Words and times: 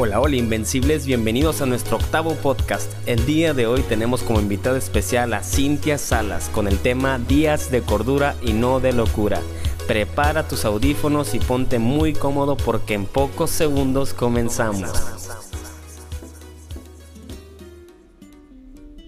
Hola, 0.00 0.20
hola 0.20 0.36
Invencibles, 0.36 1.06
bienvenidos 1.06 1.60
a 1.60 1.66
nuestro 1.66 1.96
octavo 1.96 2.36
podcast. 2.36 2.88
El 3.06 3.26
día 3.26 3.52
de 3.52 3.66
hoy 3.66 3.82
tenemos 3.82 4.22
como 4.22 4.38
invitado 4.38 4.76
especial 4.76 5.34
a 5.34 5.42
Cintia 5.42 5.98
Salas 5.98 6.50
con 6.50 6.68
el 6.68 6.78
tema 6.78 7.18
Días 7.18 7.72
de 7.72 7.82
Cordura 7.82 8.36
y 8.40 8.52
no 8.52 8.78
de 8.78 8.92
Locura. 8.92 9.40
Prepara 9.88 10.46
tus 10.46 10.64
audífonos 10.64 11.34
y 11.34 11.40
ponte 11.40 11.80
muy 11.80 12.12
cómodo 12.12 12.56
porque 12.56 12.94
en 12.94 13.06
pocos 13.06 13.50
segundos 13.50 14.14
comenzamos. 14.14 14.92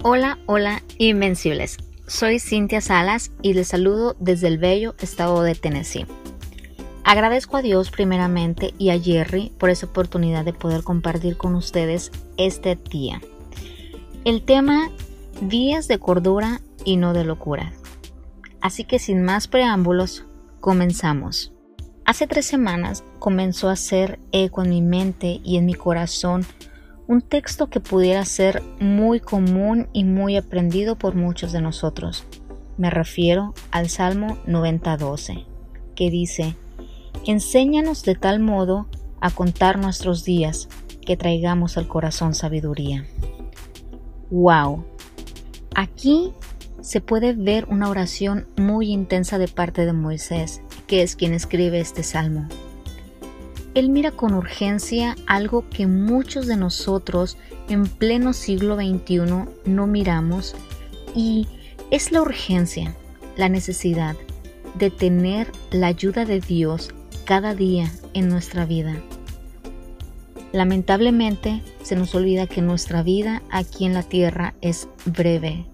Hola, 0.03 0.41
hola 0.47 0.83
Invencibles. 0.99 1.77
Soy 2.09 2.41
Cintia 2.41 2.81
Salas 2.81 3.31
y 3.43 3.55
les 3.55 3.69
saludo 3.69 4.17
desde 4.19 4.49
el 4.49 4.59
bello 4.59 4.97
estado 4.99 5.45
de 5.45 5.55
Tennessee. 5.55 6.05
Agradezco 7.05 7.57
a 7.57 7.63
Dios 7.63 7.91
primeramente 7.91 8.75
y 8.79 8.91
a 8.91 9.01
Jerry 9.01 9.53
por 9.59 9.71
esa 9.71 9.87
oportunidad 9.87 10.45
de 10.45 10.53
poder 10.53 10.83
compartir 10.83 11.37
con 11.37 11.55
ustedes 11.55 12.13
este 12.37 12.77
día. 12.77 13.21
El 14.25 14.43
tema 14.43 14.91
días 15.41 15.89
de 15.89 15.99
cordura 15.99 16.61
y 16.85 16.97
no 16.97 17.13
de 17.13 17.25
locura. 17.25 17.73
Así 18.61 18.85
que 18.85 18.99
sin 18.99 19.23
más 19.23 19.49
preámbulos, 19.49 20.27
comenzamos. 20.61 21.53
Hace 22.05 22.27
tres 22.27 22.47
semanas 22.47 23.05
comenzó 23.19 23.69
a 23.69 23.73
hacer 23.73 24.19
eco 24.33 24.63
en 24.63 24.71
mi 24.71 24.83
mente 24.83 25.41
y 25.45 25.57
en 25.57 25.67
mi 25.67 25.75
corazón 25.75 26.45
un 27.07 27.23
texto 27.23 27.69
que 27.69 27.81
pudiera 27.81 28.25
ser 28.25 28.63
muy 28.79 29.21
común 29.21 29.89
y 29.93 30.05
muy 30.05 30.37
aprendido 30.37 30.97
por 30.97 31.15
muchos 31.15 31.53
de 31.53 31.61
nosotros. 31.61 32.25
Me 32.77 32.91
refiero 32.91 33.55
al 33.71 33.89
Salmo 33.89 34.39
90:12, 34.47 35.45
que 35.95 36.11
dice, 36.11 36.57
Enséñanos 37.27 38.03
de 38.03 38.15
tal 38.15 38.41
modo 38.41 38.87
a 39.21 39.31
contar 39.31 39.79
nuestros 39.79 40.25
días 40.25 40.69
que 41.05 41.17
traigamos 41.17 41.77
al 41.77 41.89
corazón 41.89 42.35
sabiduría. 42.35 43.07
¡Wow! 44.31 44.85
Aquí 45.75 46.33
se 46.81 47.01
puede 47.01 47.35
ver 47.35 47.67
una 47.69 47.91
oración 47.91 48.47
muy 48.57 48.91
intensa 48.91 49.39
de 49.39 49.49
parte 49.49 49.85
de 49.85 49.93
Moisés, 49.93 50.63
que 50.87 51.03
es 51.03 51.17
quien 51.17 51.35
escribe 51.35 51.81
este 51.81 52.03
salmo. 52.03 52.49
Él 53.75 53.91
mira 53.91 54.11
con 54.11 54.35
urgencia 54.35 55.15
algo 55.27 55.69
que 55.69 55.87
muchos 55.87 56.47
de 56.47 56.57
nosotros 56.57 57.37
en 57.69 57.87
pleno 57.87 58.33
siglo 58.33 58.77
XXI 58.77 59.21
no 59.65 59.87
miramos 59.87 60.57
y 61.15 61.47
es 61.91 62.11
la 62.11 62.23
urgencia, 62.23 62.97
la 63.37 63.49
necesidad 63.49 64.17
de 64.77 64.91
tener 64.91 65.53
la 65.71 65.89
ayuda 65.89 66.25
de 66.25 66.41
Dios 66.41 66.91
cada 67.31 67.55
día 67.55 67.89
en 68.13 68.29
nuestra 68.29 68.67
vida. 68.67 68.93
Lamentablemente 70.51 71.63
se 71.81 71.95
nos 71.95 72.13
olvida 72.17 72.49
que 72.49 72.61
nuestra 72.61 73.05
vida 73.05 73.41
aquí 73.53 73.85
en 73.85 73.95
la 73.95 74.03
tierra 74.03 74.55
es 74.63 74.89
breve, 75.05 75.65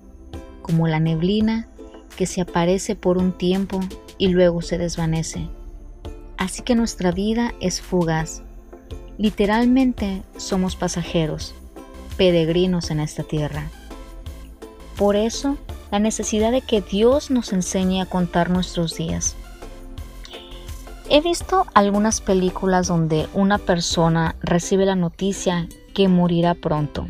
como 0.61 0.87
la 0.87 1.01
neblina 1.01 1.67
que 2.15 2.27
se 2.27 2.43
aparece 2.43 2.95
por 2.95 3.17
un 3.17 3.33
tiempo 3.33 3.81
y 4.19 4.29
luego 4.29 4.61
se 4.61 4.77
desvanece. 4.77 5.49
Así 6.37 6.61
que 6.61 6.75
nuestra 6.75 7.11
vida 7.11 7.55
es 7.63 7.81
fugaz. 7.81 8.43
Literalmente 9.17 10.25
somos 10.37 10.77
pasajeros, 10.77 11.55
peregrinos 12.19 12.91
en 12.91 13.01
esta 13.01 13.23
tierra. 13.23 13.71
Por 14.99 15.17
eso, 15.17 15.57
la 15.91 16.01
necesidad 16.01 16.53
de 16.53 16.61
que 16.61 16.83
Dios 16.83 17.31
nos 17.31 17.55
enseñe 17.55 18.03
a 18.03 18.07
contar 18.07 18.51
nuestros 18.51 18.95
días. 18.95 19.37
He 21.09 21.21
visto 21.21 21.67
algunas 21.75 22.21
películas 22.21 22.89
donde 22.89 23.29
una 23.33 23.59
persona 23.59 24.37
recibe 24.41 24.87
la 24.87 24.97
noticia 24.97 25.69
que 25.95 26.09
morirá 26.09 26.55
pronto 26.55 27.07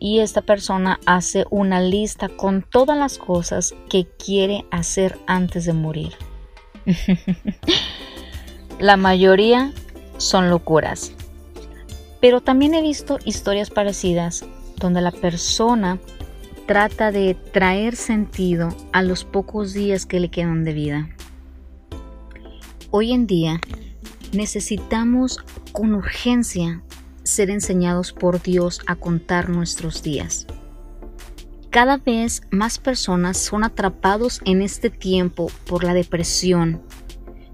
y 0.00 0.20
esta 0.20 0.40
persona 0.40 0.98
hace 1.04 1.44
una 1.50 1.80
lista 1.80 2.28
con 2.30 2.62
todas 2.62 2.98
las 2.98 3.18
cosas 3.18 3.74
que 3.88 4.06
quiere 4.06 4.64
hacer 4.70 5.18
antes 5.26 5.66
de 5.66 5.74
morir. 5.74 6.14
la 8.80 8.96
mayoría 8.96 9.72
son 10.16 10.48
locuras. 10.48 11.12
Pero 12.20 12.40
también 12.40 12.74
he 12.74 12.82
visto 12.82 13.18
historias 13.24 13.70
parecidas 13.70 14.44
donde 14.76 15.02
la 15.02 15.12
persona 15.12 15.98
trata 16.66 17.12
de 17.12 17.34
traer 17.34 17.94
sentido 17.94 18.70
a 18.92 19.02
los 19.02 19.24
pocos 19.24 19.74
días 19.74 20.06
que 20.06 20.20
le 20.20 20.30
quedan 20.30 20.64
de 20.64 20.72
vida. 20.72 21.08
Hoy 22.92 23.12
en 23.12 23.28
día 23.28 23.60
necesitamos 24.32 25.38
con 25.70 25.94
urgencia 25.94 26.82
ser 27.22 27.48
enseñados 27.48 28.12
por 28.12 28.42
Dios 28.42 28.80
a 28.88 28.96
contar 28.96 29.48
nuestros 29.48 30.02
días. 30.02 30.48
Cada 31.70 31.98
vez 31.98 32.42
más 32.50 32.78
personas 32.78 33.36
son 33.38 33.62
atrapados 33.62 34.40
en 34.44 34.60
este 34.60 34.90
tiempo 34.90 35.52
por 35.68 35.84
la 35.84 35.94
depresión, 35.94 36.82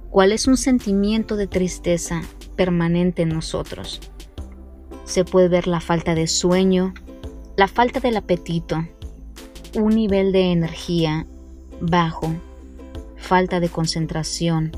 cual 0.08 0.32
es 0.32 0.46
un 0.46 0.56
sentimiento 0.56 1.36
de 1.36 1.46
tristeza 1.46 2.22
permanente 2.56 3.20
en 3.20 3.28
nosotros. 3.28 4.00
Se 5.04 5.26
puede 5.26 5.48
ver 5.48 5.66
la 5.66 5.80
falta 5.80 6.14
de 6.14 6.28
sueño, 6.28 6.94
la 7.58 7.68
falta 7.68 8.00
del 8.00 8.16
apetito, 8.16 8.88
un 9.74 9.96
nivel 9.96 10.32
de 10.32 10.50
energía 10.50 11.26
bajo, 11.82 12.34
falta 13.18 13.60
de 13.60 13.68
concentración, 13.68 14.72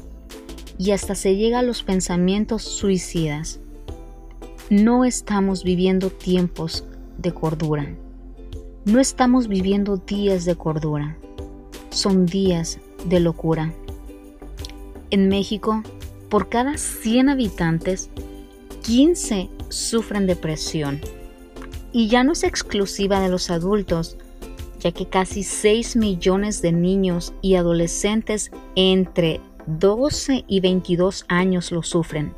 y 0.79 0.93
hasta 0.93 1.15
se 1.15 1.37
llega 1.37 1.59
a 1.59 1.63
los 1.63 1.83
pensamientos 1.83 2.63
suicidas. 2.63 3.59
No 4.71 5.05
estamos 5.05 5.65
viviendo 5.65 6.11
tiempos 6.11 6.85
de 7.19 7.35
cordura. 7.35 7.95
No 8.85 9.01
estamos 9.01 9.49
viviendo 9.49 9.97
días 9.97 10.45
de 10.45 10.55
cordura. 10.55 11.19
Son 11.91 12.27
días 12.27 12.79
de 13.07 13.21
locura. 13.21 13.73
En 15.11 15.29
México, 15.29 15.83
por 16.29 16.49
cada 16.49 16.77
100 16.79 17.31
habitantes, 17.31 18.11
15 18.83 19.49
sufren 19.69 20.27
depresión. 20.27 21.01
Y 21.93 22.09
ya 22.09 22.23
no 22.23 22.33
es 22.33 22.45
exclusiva 22.45 23.21
de 23.21 23.29
los 23.29 23.51
adultos, 23.51 24.17
ya 24.79 24.93
que 24.93 25.07
casi 25.07 25.43
6 25.43 25.97
millones 25.97 26.63
de 26.63 26.73
niños 26.73 27.33
y 27.43 27.57
adolescentes 27.57 28.53
entre 28.77 29.41
12 29.69 30.47
y 30.49 30.61
22 30.61 31.27
años 31.29 31.73
lo 31.73 31.83
sufren 31.83 32.33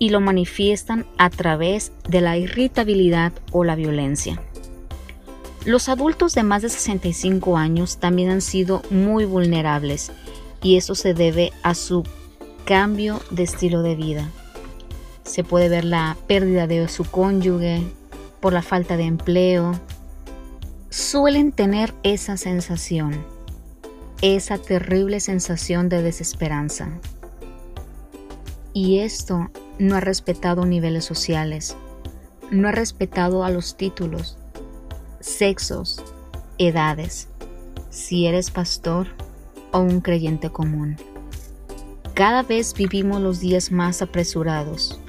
y 0.00 0.08
lo 0.08 0.20
manifiestan 0.20 1.06
a 1.16 1.30
través 1.30 1.92
de 2.08 2.20
la 2.20 2.36
irritabilidad 2.36 3.32
o 3.52 3.62
la 3.62 3.76
violencia. 3.76 4.42
Los 5.64 5.88
adultos 5.88 6.34
de 6.34 6.42
más 6.42 6.62
de 6.62 6.68
65 6.68 7.56
años 7.56 7.98
también 7.98 8.30
han 8.30 8.40
sido 8.40 8.82
muy 8.90 9.24
vulnerables 9.24 10.10
y 10.60 10.76
eso 10.76 10.96
se 10.96 11.14
debe 11.14 11.52
a 11.62 11.76
su 11.76 12.02
cambio 12.64 13.20
de 13.30 13.44
estilo 13.44 13.82
de 13.82 13.94
vida. 13.94 14.28
Se 15.22 15.44
puede 15.44 15.68
ver 15.68 15.84
la 15.84 16.16
pérdida 16.26 16.66
de 16.66 16.88
su 16.88 17.04
cónyuge 17.04 17.84
por 18.40 18.52
la 18.52 18.62
falta 18.62 18.96
de 18.96 19.04
empleo. 19.04 19.78
Suelen 20.90 21.52
tener 21.52 21.94
esa 22.02 22.36
sensación 22.36 23.31
esa 24.22 24.56
terrible 24.56 25.18
sensación 25.18 25.88
de 25.88 26.00
desesperanza. 26.00 26.88
Y 28.72 29.00
esto 29.00 29.50
no 29.80 29.96
ha 29.96 30.00
respetado 30.00 30.64
niveles 30.64 31.04
sociales, 31.04 31.76
no 32.52 32.68
ha 32.68 32.72
respetado 32.72 33.42
a 33.42 33.50
los 33.50 33.76
títulos, 33.76 34.38
sexos, 35.18 36.00
edades, 36.58 37.28
si 37.90 38.26
eres 38.26 38.52
pastor 38.52 39.08
o 39.72 39.80
un 39.80 40.00
creyente 40.00 40.50
común. 40.50 40.96
Cada 42.14 42.44
vez 42.44 42.74
vivimos 42.74 43.20
los 43.20 43.40
días 43.40 43.72
más 43.72 44.02
apresurados. 44.02 45.00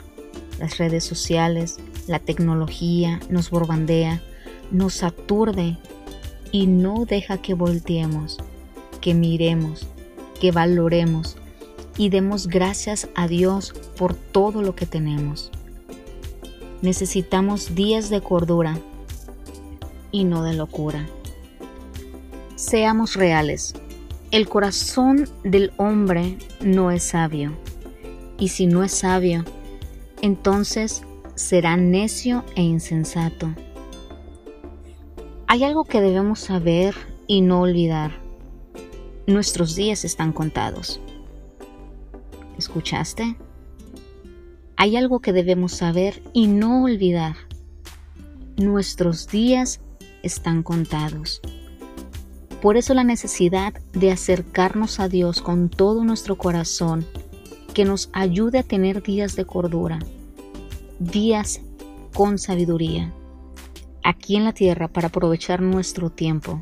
Las 0.58 0.80
redes 0.80 1.04
sociales, 1.04 1.78
la 2.08 2.18
tecnología 2.18 3.20
nos 3.30 3.52
borbandea, 3.52 4.24
nos 4.72 5.04
aturde 5.04 5.78
y 6.52 6.66
no 6.66 7.06
deja 7.06 7.38
que 7.38 7.54
volteemos 7.54 8.40
que 9.04 9.14
miremos, 9.14 9.86
que 10.40 10.54
valoremos 10.54 11.36
y 11.98 12.08
demos 12.08 12.48
gracias 12.48 13.10
a 13.16 13.28
Dios 13.28 13.74
por 13.98 14.16
todo 14.16 14.62
lo 14.62 14.76
que 14.76 14.86
tenemos. 14.86 15.52
Necesitamos 16.82 17.76
días 17.76 18.10
de 18.10 18.22
cordura 18.22 18.80
y 20.10 20.24
no 20.24 20.42
de 20.42 20.54
locura. 20.54 21.06
Seamos 22.56 23.18
reales. 23.18 23.74
El 24.32 24.48
corazón 24.48 25.28
del 25.44 25.74
hombre 25.76 26.38
no 26.62 26.90
es 26.90 27.04
sabio. 27.04 27.52
Y 28.40 28.48
si 28.48 28.68
no 28.68 28.86
es 28.86 28.94
sabio, 28.94 29.44
entonces 30.22 31.04
será 31.36 31.76
necio 31.76 32.46
e 32.56 32.62
insensato. 32.62 33.54
Hay 35.48 35.66
algo 35.66 35.84
que 35.84 36.00
debemos 36.00 36.40
saber 36.40 36.96
y 37.28 37.42
no 37.42 37.60
olvidar 37.60 38.23
nuestros 39.28 39.76
días 39.76 40.06
están 40.06 40.34
contados. 40.34 41.00
¿Escuchaste? 42.58 43.36
hay 44.84 44.98
algo 44.98 45.22
que 45.22 45.32
debemos 45.32 45.72
saber 45.72 46.22
y 46.34 46.48
no 46.48 46.84
olvidar. 46.84 47.38
Nuestros 48.58 49.30
días 49.30 49.80
están 50.24 50.62
contados. 50.62 51.40
Por 52.62 52.76
eso 52.76 52.94
la 52.94 53.06
necesidad 53.06 53.74
de 53.94 54.12
acercarnos 54.12 55.00
a 55.00 55.08
Dios 55.08 55.42
con 55.42 55.70
todo 55.70 56.04
nuestro 56.04 56.38
corazón, 56.38 57.06
que 57.74 57.86
nos 57.86 58.10
ayude 58.12 58.60
a 58.60 58.64
tener 58.64 59.02
días 59.02 59.38
de 59.38 59.46
cordura, 59.46 60.00
días 61.00 61.62
con 62.14 62.38
sabiduría, 62.38 63.14
aquí 64.04 64.36
en 64.36 64.44
la 64.44 64.52
tierra 64.52 64.90
para 64.90 65.08
aprovechar 65.08 65.62
nuestro 65.62 66.10
tiempo, 66.10 66.60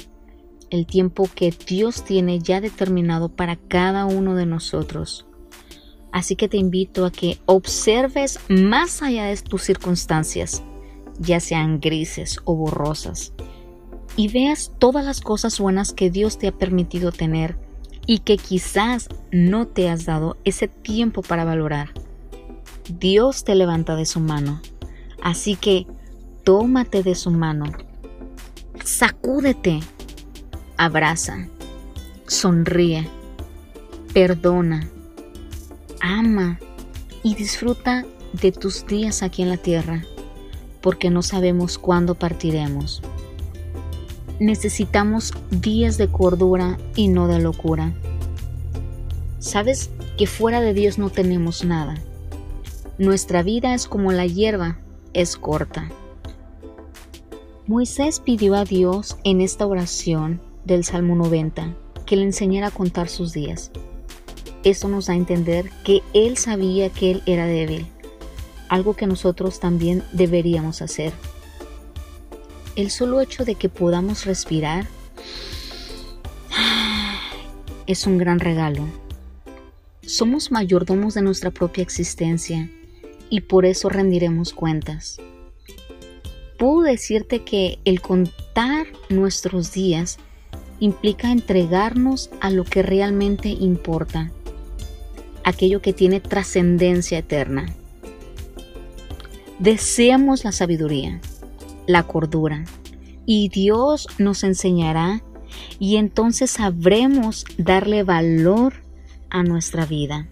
el 0.71 0.87
tiempo 0.87 1.29
que 1.35 1.53
Dios 1.67 2.03
tiene 2.03 2.39
ya 2.39 2.61
determinado 2.61 3.29
para 3.29 3.57
cada 3.57 4.05
uno 4.05 4.35
de 4.35 4.45
nosotros. 4.47 5.27
Así 6.11 6.35
que 6.35 6.49
te 6.49 6.57
invito 6.57 7.05
a 7.05 7.11
que 7.11 7.37
observes 7.45 8.39
más 8.49 9.01
allá 9.01 9.25
de 9.25 9.37
tus 9.37 9.61
circunstancias, 9.63 10.63
ya 11.19 11.39
sean 11.39 11.79
grises 11.79 12.39
o 12.45 12.55
borrosas, 12.55 13.33
y 14.15 14.29
veas 14.29 14.73
todas 14.79 15.05
las 15.05 15.21
cosas 15.21 15.59
buenas 15.59 15.93
que 15.93 16.09
Dios 16.09 16.37
te 16.37 16.47
ha 16.47 16.51
permitido 16.51 17.11
tener 17.11 17.57
y 18.07 18.19
que 18.19 18.37
quizás 18.37 19.09
no 19.31 19.67
te 19.67 19.89
has 19.89 20.05
dado 20.05 20.37
ese 20.43 20.67
tiempo 20.67 21.21
para 21.21 21.45
valorar. 21.45 21.89
Dios 22.99 23.43
te 23.43 23.55
levanta 23.55 23.95
de 23.95 24.05
su 24.05 24.19
mano, 24.19 24.61
así 25.21 25.55
que 25.55 25.85
tómate 26.43 27.03
de 27.03 27.15
su 27.15 27.31
mano, 27.31 27.65
sacúdete, 28.83 29.79
abraza, 30.77 31.47
sonríe, 32.27 33.07
perdona 34.13 34.89
ama 36.01 36.59
y 37.23 37.35
disfruta 37.35 38.05
de 38.41 38.51
tus 38.51 38.85
días 38.85 39.23
aquí 39.23 39.43
en 39.43 39.49
la 39.49 39.57
tierra, 39.57 40.03
porque 40.81 41.09
no 41.09 41.21
sabemos 41.21 41.77
cuándo 41.77 42.15
partiremos. 42.15 43.01
Necesitamos 44.39 45.33
días 45.51 45.97
de 45.97 46.07
cordura 46.07 46.77
y 46.95 47.07
no 47.07 47.27
de 47.27 47.39
locura. 47.39 47.93
Sabes 49.39 49.91
que 50.17 50.25
fuera 50.25 50.61
de 50.61 50.73
Dios 50.73 50.97
no 50.97 51.09
tenemos 51.09 51.63
nada. 51.63 51.95
Nuestra 52.97 53.43
vida 53.43 53.73
es 53.73 53.87
como 53.87 54.11
la 54.11 54.25
hierba, 54.25 54.79
es 55.13 55.35
corta. 55.35 55.89
Moisés 57.67 58.19
pidió 58.19 58.55
a 58.55 58.65
Dios 58.65 59.17
en 59.23 59.41
esta 59.41 59.65
oración 59.67 60.41
del 60.65 60.83
Salmo 60.83 61.15
90 61.15 61.75
que 62.05 62.15
le 62.15 62.23
enseñara 62.23 62.67
a 62.67 62.71
contar 62.71 63.07
sus 63.07 63.31
días. 63.31 63.71
Esto 64.63 64.87
nos 64.89 65.07
da 65.07 65.13
a 65.13 65.15
entender 65.15 65.71
que 65.83 66.01
Él 66.13 66.37
sabía 66.37 66.89
que 66.89 67.11
Él 67.11 67.23
era 67.25 67.45
débil, 67.45 67.87
algo 68.69 68.95
que 68.95 69.07
nosotros 69.07 69.59
también 69.59 70.03
deberíamos 70.11 70.81
hacer. 70.81 71.13
El 72.75 72.91
solo 72.91 73.21
hecho 73.21 73.45
de 73.45 73.55
que 73.55 73.69
podamos 73.69 74.25
respirar 74.25 74.87
es 77.87 78.05
un 78.05 78.17
gran 78.17 78.39
regalo. 78.39 78.85
Somos 80.01 80.51
mayordomos 80.51 81.13
de 81.13 81.21
nuestra 81.21 81.51
propia 81.51 81.81
existencia 81.81 82.69
y 83.29 83.41
por 83.41 83.65
eso 83.65 83.87
rendiremos 83.89 84.53
cuentas. 84.53 85.17
Puedo 86.59 86.81
decirte 86.81 87.43
que 87.43 87.79
el 87.85 88.01
contar 88.01 88.85
nuestros 89.09 89.71
días 89.71 90.19
implica 90.81 91.31
entregarnos 91.31 92.29
a 92.41 92.49
lo 92.49 92.65
que 92.65 92.81
realmente 92.81 93.47
importa 93.47 94.31
aquello 95.43 95.81
que 95.81 95.93
tiene 95.93 96.19
trascendencia 96.19 97.19
eterna. 97.19 97.73
Deseamos 99.59 100.43
la 100.43 100.51
sabiduría, 100.51 101.21
la 101.87 102.03
cordura, 102.03 102.65
y 103.25 103.49
Dios 103.49 104.07
nos 104.17 104.43
enseñará 104.43 105.21
y 105.79 105.97
entonces 105.97 106.51
sabremos 106.51 107.45
darle 107.57 108.03
valor 108.03 108.73
a 109.29 109.43
nuestra 109.43 109.85
vida. 109.85 110.27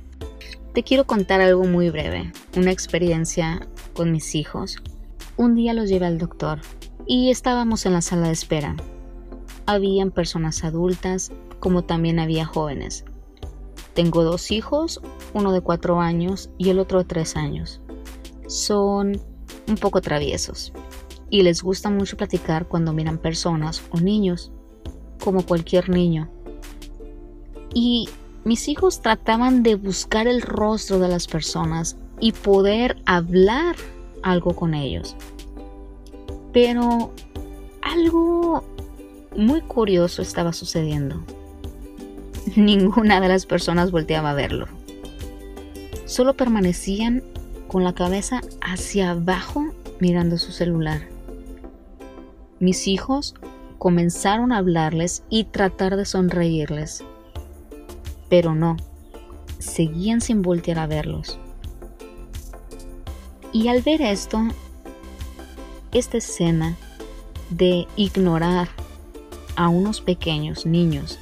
Te 0.74 0.84
quiero 0.84 1.06
contar 1.06 1.42
algo 1.42 1.66
muy 1.66 1.90
breve, 1.90 2.31
una 2.56 2.72
experiencia 2.72 3.68
con 3.94 4.12
mis 4.12 4.36
hijos. 4.36 4.78
Un 5.38 5.56
día 5.56 5.74
los 5.74 5.90
llevé 5.90 6.07
al 6.07 6.18
doctor 6.18 6.60
y 7.06 7.30
estábamos 7.30 7.86
en 7.86 7.94
la 7.94 8.01
sala 8.01 8.28
de 8.28 8.34
espera. 8.34 8.75
Habían 9.69 10.10
personas 10.10 10.63
adultas 10.63 11.31
como 11.60 11.83
también 11.83 12.18
había 12.18 12.44
jóvenes. 12.44 13.06
Tengo 13.94 14.24
dos 14.24 14.50
hijos, 14.50 15.00
uno 15.36 15.51
de 15.54 15.62
cuatro 15.62 16.00
años 16.00 16.50
y 16.57 16.69
el 16.69 16.80
otro 16.80 16.98
de 16.98 17.06
tres 17.06 17.36
años. 17.36 17.80
Son 18.48 19.21
un 19.68 19.75
poco 19.75 20.01
traviesos 20.01 20.74
y 21.30 21.44
les 21.44 21.62
gusta 21.62 21.92
mucho 21.92 22.18
platicar 22.18 22.68
cuando 22.68 22.94
miran 22.94 23.19
personas 23.19 23.83
o 23.92 24.00
niños, 24.00 24.51
como 25.24 25.45
cualquier 25.45 25.88
niño. 25.89 26.31
Y 27.72 28.10
mis 28.45 28.69
hijos 28.69 29.04
trataban 29.04 29.62
de 29.62 29.75
buscar 29.75 30.27
el 30.27 30.42
rostro 30.42 30.98
de 30.98 31.10
las 31.10 31.27
personas 31.27 31.95
y 32.19 32.31
poder 32.31 33.00
hablar 33.06 33.75
algo 34.24 34.56
con 34.56 34.74
ellos. 34.74 35.15
Pero 36.54 37.12
algo 37.83 38.63
muy 39.39 39.62
curioso 39.62 40.21
estaba 40.21 40.53
sucediendo. 40.53 41.24
Ninguna 42.56 43.21
de 43.21 43.30
las 43.30 43.45
personas 43.45 43.91
volteaba 43.91 44.31
a 44.31 44.36
verlo. 44.36 44.68
Solo 46.06 46.36
permanecían 46.36 47.24
con 47.68 47.83
la 47.83 47.94
cabeza 47.94 48.41
hacia 48.62 49.12
abajo 49.12 49.74
mirando 50.00 50.38
su 50.38 50.51
celular. 50.51 51.07
Mis 52.59 52.88
hijos 52.88 53.36
comenzaron 53.77 54.51
a 54.51 54.57
hablarles 54.57 55.24
y 55.30 55.45
tratar 55.45 55.95
de 55.95 56.06
sonreírles, 56.06 57.03
pero 58.27 58.56
no, 58.56 58.75
seguían 59.59 60.19
sin 60.19 60.41
voltear 60.41 60.80
a 60.80 60.88
verlos. 60.88 61.39
Y 63.53 63.69
al 63.69 63.81
ver 63.81 64.01
esto, 64.01 64.41
esta 65.91 66.18
escena 66.18 66.75
de 67.50 67.88
ignorar 67.95 68.68
a 69.60 69.68
unos 69.68 70.00
pequeños 70.00 70.66
niños 70.66 71.20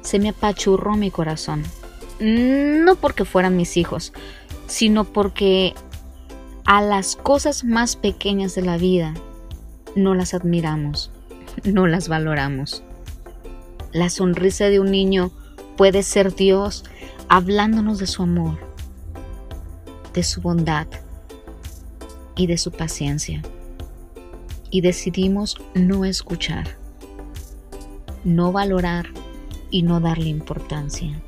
se 0.00 0.18
me 0.18 0.30
apachurró 0.30 0.96
mi 0.96 1.12
corazón. 1.12 1.62
No 2.18 2.96
porque 2.96 3.24
fueran 3.24 3.56
mis 3.56 3.76
hijos, 3.76 4.12
sino 4.66 5.04
porque 5.04 5.72
a 6.64 6.82
las 6.82 7.14
cosas 7.14 7.62
más 7.62 7.94
pequeñas 7.94 8.56
de 8.56 8.62
la 8.62 8.78
vida 8.78 9.14
no 9.94 10.16
las 10.16 10.34
admiramos, 10.34 11.12
no 11.64 11.86
las 11.86 12.08
valoramos. 12.08 12.82
La 13.92 14.10
sonrisa 14.10 14.64
de 14.64 14.80
un 14.80 14.90
niño 14.90 15.30
puede 15.76 16.02
ser 16.02 16.34
Dios 16.34 16.84
hablándonos 17.28 18.00
de 18.00 18.08
su 18.08 18.24
amor, 18.24 18.58
de 20.14 20.24
su 20.24 20.40
bondad 20.40 20.88
y 22.34 22.48
de 22.48 22.58
su 22.58 22.72
paciencia. 22.72 23.40
Y 24.68 24.80
decidimos 24.80 25.58
no 25.74 26.04
escuchar, 26.04 26.76
no 28.26 28.50
valorar 28.50 29.06
y 29.70 29.82
no 29.82 30.00
darle 30.00 30.28
importancia. 30.28 31.22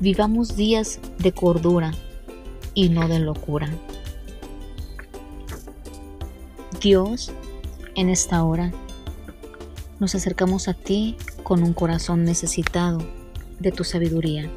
Vivamos 0.00 0.56
días 0.56 1.00
de 1.18 1.32
cordura 1.32 1.92
y 2.72 2.88
no 2.88 3.06
de 3.06 3.18
locura. 3.18 3.68
Dios, 6.80 7.30
en 7.94 8.08
esta 8.08 8.42
hora, 8.42 8.72
nos 10.00 10.14
acercamos 10.14 10.66
a 10.66 10.72
ti 10.72 11.16
con 11.42 11.62
un 11.62 11.74
corazón 11.74 12.24
necesitado 12.24 12.98
de 13.60 13.72
tu 13.72 13.84
sabiduría. 13.84 14.50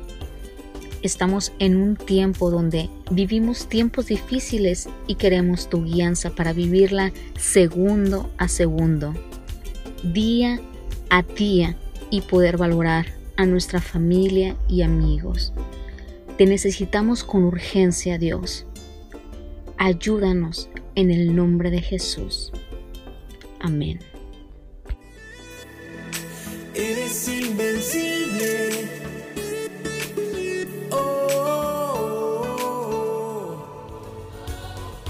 Estamos 1.01 1.51
en 1.59 1.75
un 1.75 1.97
tiempo 1.97 2.49
donde 2.49 2.89
vivimos 3.11 3.67
tiempos 3.67 4.05
difíciles 4.05 4.87
y 5.05 5.15
queremos 5.15 5.69
tu 5.69 5.83
guianza 5.83 6.29
para 6.29 6.53
vivirla 6.53 7.11
segundo 7.37 8.29
a 8.37 8.47
segundo, 8.47 9.13
día 10.03 10.59
a 11.09 11.23
día 11.23 11.75
y 12.09 12.21
poder 12.21 12.57
valorar 12.57 13.07
a 13.37 13.45
nuestra 13.45 13.81
familia 13.81 14.55
y 14.67 14.81
amigos. 14.81 15.53
Te 16.37 16.45
necesitamos 16.45 17.23
con 17.23 17.43
urgencia, 17.43 18.17
Dios. 18.17 18.65
Ayúdanos 19.77 20.69
en 20.95 21.11
el 21.11 21.35
nombre 21.35 21.71
de 21.71 21.81
Jesús. 21.81 22.51
Amén. 23.59 23.99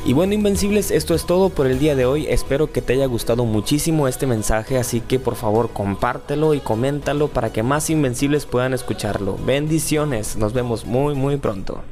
Y 0.09 0.13
bueno, 0.13 0.33
Invencibles, 0.33 0.89
esto 0.89 1.13
es 1.13 1.27
todo 1.27 1.49
por 1.49 1.67
el 1.67 1.77
día 1.77 1.95
de 1.95 2.07
hoy. 2.07 2.25
Espero 2.27 2.71
que 2.71 2.81
te 2.81 2.93
haya 2.93 3.05
gustado 3.05 3.45
muchísimo 3.45 4.07
este 4.07 4.25
mensaje, 4.25 4.79
así 4.79 5.01
que 5.01 5.19
por 5.19 5.35
favor 5.35 5.69
compártelo 5.69 6.55
y 6.55 6.61
coméntalo 6.61 7.27
para 7.27 7.53
que 7.53 7.61
más 7.61 7.91
Invencibles 7.91 8.47
puedan 8.47 8.73
escucharlo. 8.73 9.37
Bendiciones, 9.45 10.35
nos 10.35 10.53
vemos 10.53 10.83
muy 10.83 11.13
muy 11.13 11.37
pronto. 11.37 11.83